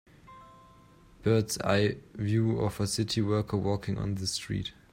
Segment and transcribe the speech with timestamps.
[1.21, 4.73] Bird 's eye view of a city worker walking on the street.